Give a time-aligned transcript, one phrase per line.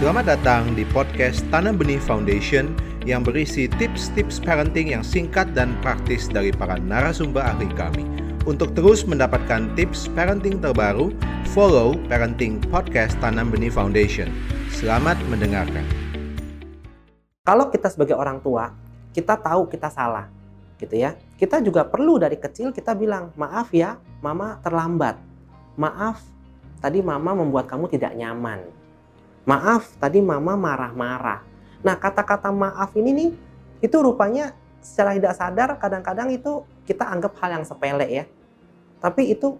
[0.00, 2.72] Selamat datang di podcast Tanam Benih Foundation
[3.04, 8.08] yang berisi tips-tips parenting yang singkat dan praktis dari para narasumber ahli kami.
[8.48, 11.12] Untuk terus mendapatkan tips parenting terbaru,
[11.52, 14.32] follow Parenting Podcast Tanam Benih Foundation.
[14.72, 15.84] Selamat mendengarkan.
[17.44, 18.72] Kalau kita sebagai orang tua,
[19.12, 20.32] kita tahu kita salah,
[20.80, 21.12] gitu ya.
[21.36, 25.20] Kita juga perlu dari kecil kita bilang, maaf ya, mama terlambat.
[25.76, 26.24] Maaf,
[26.80, 28.81] tadi mama membuat kamu tidak nyaman.
[29.42, 31.42] Maaf, tadi mama marah-marah.
[31.82, 33.30] Nah, kata-kata maaf ini nih,
[33.82, 38.24] itu rupanya secara tidak sadar kadang-kadang itu kita anggap hal yang sepele ya.
[39.02, 39.58] Tapi itu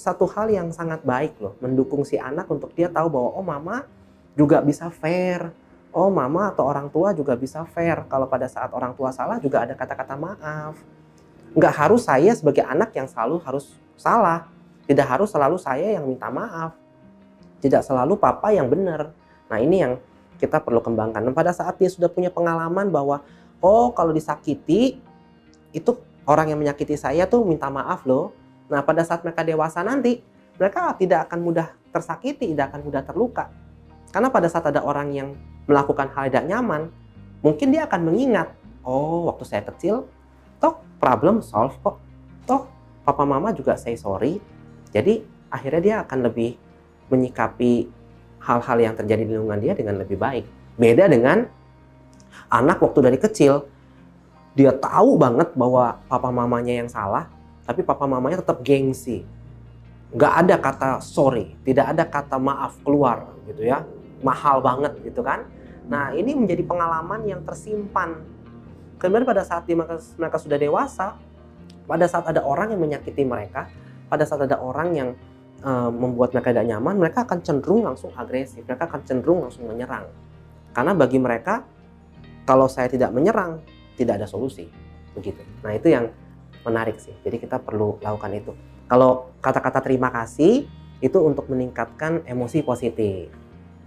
[0.00, 3.84] satu hal yang sangat baik loh, mendukung si anak untuk dia tahu bahwa oh mama
[4.32, 5.52] juga bisa fair.
[5.92, 8.08] Oh mama atau orang tua juga bisa fair.
[8.08, 10.80] Kalau pada saat orang tua salah juga ada kata-kata maaf.
[11.52, 14.48] Nggak harus saya sebagai anak yang selalu harus salah.
[14.88, 16.72] Tidak harus selalu saya yang minta maaf.
[17.60, 19.12] Tidak selalu papa yang benar.
[19.52, 20.00] Nah ini yang
[20.40, 21.20] kita perlu kembangkan.
[21.20, 23.20] Dan pada saat dia sudah punya pengalaman bahwa
[23.60, 24.96] oh kalau disakiti
[25.70, 25.90] itu
[26.24, 28.32] orang yang menyakiti saya tuh minta maaf loh.
[28.72, 30.24] Nah pada saat mereka dewasa nanti
[30.56, 33.48] mereka tidak akan mudah tersakiti, tidak akan mudah terluka.
[34.10, 35.28] Karena pada saat ada orang yang
[35.64, 36.90] melakukan hal tidak nyaman,
[37.40, 40.10] mungkin dia akan mengingat, oh waktu saya kecil,
[40.58, 41.96] toh problem solve kok.
[42.44, 42.68] Toh
[43.06, 44.36] papa mama juga say sorry.
[44.90, 46.58] Jadi akhirnya dia akan lebih
[47.10, 47.90] menyikapi
[48.40, 50.44] hal-hal yang terjadi di lingkungan dia dengan lebih baik.
[50.80, 51.44] Beda dengan
[52.48, 53.68] anak waktu dari kecil,
[54.56, 57.28] dia tahu banget bahwa papa mamanya yang salah,
[57.68, 59.22] tapi papa mamanya tetap gengsi.
[60.10, 63.86] Nggak ada kata sorry, tidak ada kata maaf keluar gitu ya.
[64.24, 65.46] Mahal banget gitu kan.
[65.86, 68.18] Nah ini menjadi pengalaman yang tersimpan.
[68.98, 71.16] Kemudian pada saat mereka sudah dewasa,
[71.86, 73.70] pada saat ada orang yang menyakiti mereka,
[74.10, 75.08] pada saat ada orang yang
[75.64, 80.08] uh, membuat mereka tidak nyaman, mereka akan cenderung langsung agresif, mereka akan cenderung langsung menyerang.
[80.70, 81.66] Karena bagi mereka,
[82.46, 83.62] kalau saya tidak menyerang,
[83.98, 84.70] tidak ada solusi.
[85.14, 85.42] Begitu.
[85.66, 86.08] Nah itu yang
[86.62, 87.14] menarik sih.
[87.24, 88.52] Jadi kita perlu lakukan itu.
[88.90, 90.66] Kalau kata-kata terima kasih,
[91.00, 93.32] itu untuk meningkatkan emosi positif.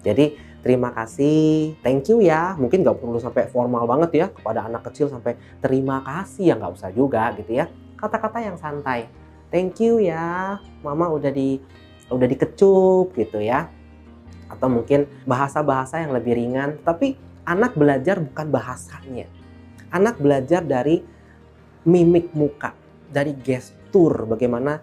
[0.03, 2.57] Jadi terima kasih, thank you ya.
[2.59, 6.73] Mungkin nggak perlu sampai formal banget ya kepada anak kecil sampai terima kasih ya nggak
[6.75, 7.72] usah juga gitu ya.
[7.95, 9.07] Kata-kata yang santai.
[9.53, 11.61] Thank you ya, mama udah di
[12.09, 13.69] udah dikecup gitu ya.
[14.49, 16.81] Atau mungkin bahasa-bahasa yang lebih ringan.
[16.81, 17.13] Tapi
[17.45, 19.29] anak belajar bukan bahasanya.
[19.93, 21.05] Anak belajar dari
[21.85, 22.73] mimik muka,
[23.13, 24.81] dari gestur bagaimana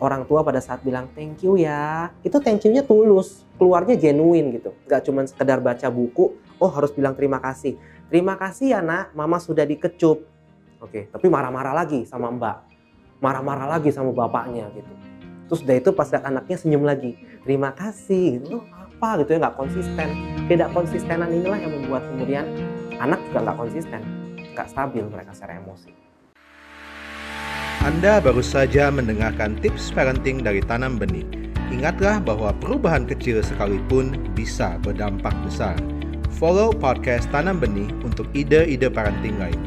[0.00, 4.72] orang tua pada saat bilang thank you ya, itu thank you-nya tulus, keluarnya genuine gitu.
[4.88, 7.76] Gak cuma sekedar baca buku, oh harus bilang terima kasih.
[8.08, 10.24] Terima kasih ya nak, mama sudah dikecup.
[10.80, 12.75] Oke, tapi marah-marah lagi sama mbak.
[13.20, 14.92] Marah-marah lagi sama bapaknya gitu.
[15.46, 17.16] Terus udah itu pas anaknya senyum lagi.
[17.46, 18.60] Terima kasih gitu.
[18.96, 20.08] apa gitu ya nggak konsisten.
[20.48, 22.48] Tidak konsistenan inilah yang membuat kemudian
[22.96, 24.00] anak juga nggak konsisten.
[24.56, 25.92] Nggak stabil mereka secara emosi.
[27.84, 31.28] Anda baru saja mendengarkan tips parenting dari Tanam Benih.
[31.68, 35.76] Ingatlah bahwa perubahan kecil sekalipun bisa berdampak besar.
[36.40, 39.65] Follow podcast Tanam Benih untuk ide-ide parenting lain.